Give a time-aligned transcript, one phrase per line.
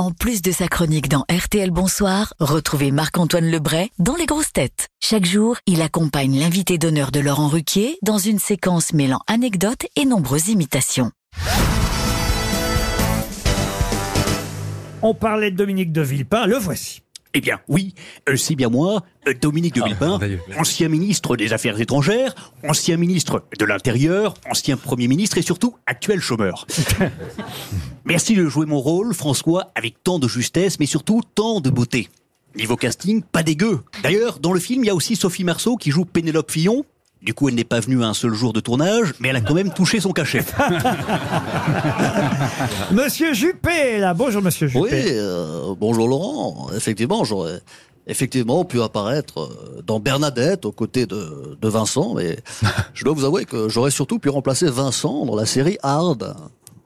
[0.00, 4.88] En plus de sa chronique dans RTL Bonsoir, retrouvez Marc-Antoine Lebray dans Les Grosses Têtes.
[4.98, 10.06] Chaque jour, il accompagne l'invité d'honneur de Laurent Ruquier dans une séquence mêlant anecdotes et
[10.06, 11.12] nombreuses imitations.
[15.02, 17.02] On parlait de Dominique de Villepin, le voici.
[17.32, 17.94] Eh bien, oui,
[18.28, 20.18] euh, c'est bien moi, euh, Dominique de Villepin,
[20.58, 22.34] ancien ministre des Affaires étrangères,
[22.68, 26.66] ancien ministre de l'Intérieur, ancien Premier ministre et surtout actuel chômeur.
[28.04, 32.08] Merci de jouer mon rôle, François, avec tant de justesse, mais surtout tant de beauté.
[32.56, 33.80] Niveau casting, pas dégueu.
[34.02, 36.84] D'ailleurs, dans le film, il y a aussi Sophie Marceau qui joue Pénélope Fillon.
[37.22, 39.42] Du coup, elle n'est pas venue à un seul jour de tournage, mais elle a
[39.42, 40.40] quand même touché son cachet.
[42.92, 44.14] Monsieur Juppé, là.
[44.14, 44.88] Bonjour, monsieur Juppé.
[44.90, 46.68] Oui, euh, bonjour Laurent.
[46.74, 47.60] Effectivement, j'aurais
[48.06, 52.38] effectivement pu apparaître euh, dans Bernadette aux côtés de, de Vincent, mais
[52.94, 56.34] je dois vous avouer que j'aurais surtout pu remplacer Vincent dans la série Hard.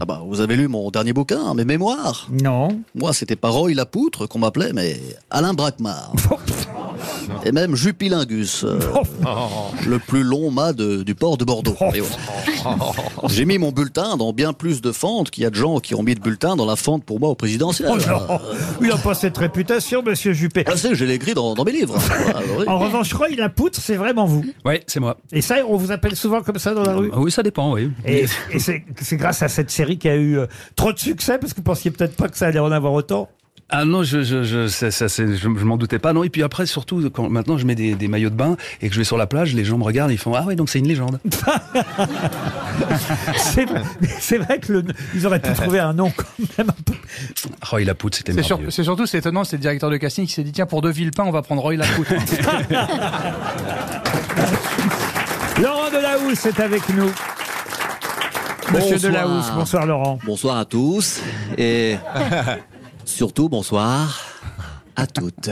[0.00, 2.28] Ah bah, vous avez lu mon dernier bouquin, mes mémoires?
[2.30, 2.68] Non.
[2.94, 6.12] Moi, c'était pas Roy Lapoutre qu'on m'appelait, mais Alain Braquemar.
[7.44, 8.78] Et même Jupilingus, euh,
[9.86, 11.76] le plus long mât de- du port de Bordeaux.
[13.28, 15.94] J'ai mis mon bulletin dans bien plus de fentes qu'il y a de gens qui
[15.94, 17.88] ont mis de bulletin dans la fente pour moi au présidentiel.
[17.92, 18.38] Oh non,
[18.80, 20.64] il n'a pas cette réputation, monsieur Juppé.
[20.66, 21.96] Ah, c'est, j'ai l'écrit dans, dans mes livres.
[21.98, 22.64] Voilà, oui.
[22.68, 24.44] En revanche, Roy Lapoutre, c'est vraiment vous.
[24.64, 25.16] Oui, c'est moi.
[25.32, 27.90] Et ça, on vous appelle souvent comme ça dans la rue Oui, ça dépend, oui.
[28.04, 31.38] Et, et c'est c'est grâce à cette série qui a eu euh, trop de succès,
[31.38, 33.28] parce que vous pensiez peut-être pas que ça allait en avoir autant.
[33.70, 36.14] Ah non, je, je, je, ça, je, je m'en doutais pas.
[36.14, 38.88] Non, et puis après, surtout, quand maintenant je mets des, des maillots de bain et
[38.88, 40.70] que je vais sur la plage, les gens me regardent, ils font Ah ouais, donc
[40.70, 41.20] c'est une légende.
[43.36, 43.66] C'est
[44.20, 46.24] c'est vrai que le- ils auraient pu trouver un nom quand
[46.56, 46.94] même un peu.
[47.62, 48.70] Roy Lapoutre, c'était merveilleux.
[48.70, 50.90] c'est surtout, c'est étonnant, c'est le directeur de casting qui s'est dit tiens, pour deux
[50.90, 52.12] Villepin, on va prendre Roy Lapoutre.
[55.60, 57.10] Laurent Delahousse est avec nous.
[58.72, 59.12] Monsieur Bonsoir.
[59.12, 60.18] Delahousse, bonsoir Laurent.
[60.24, 61.20] Bonsoir à tous
[61.56, 61.96] et
[63.08, 64.20] surtout bonsoir
[64.94, 65.50] à toutes.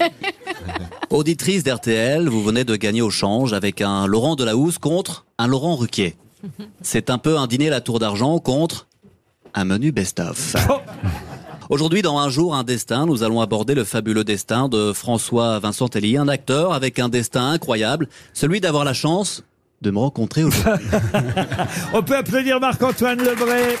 [1.10, 5.76] Auditrice d'RTL, vous venez de gagner au change avec un Laurent Delahousse contre un Laurent
[5.76, 6.16] Ruquier.
[6.82, 8.86] C'est un peu un dîner à la tour d'argent contre
[9.54, 10.56] un menu best-of.
[11.70, 15.88] Aujourd'hui, dans Un jour, un destin, nous allons aborder le fabuleux destin de François Vincent
[15.88, 19.44] Tellier, un acteur avec un destin incroyable, celui d'avoir la chance
[19.80, 20.86] de me rencontrer aujourd'hui.
[21.94, 23.76] On peut applaudir Marc-Antoine Lebray.